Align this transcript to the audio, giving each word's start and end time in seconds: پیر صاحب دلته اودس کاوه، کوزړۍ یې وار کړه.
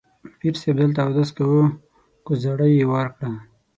پیر 0.39 0.55
صاحب 0.61 0.75
دلته 0.79 0.99
اودس 1.05 1.29
کاوه، 1.37 1.63
کوزړۍ 2.25 2.71
یې 2.79 2.85
وار 2.91 3.07
کړه. 3.17 3.31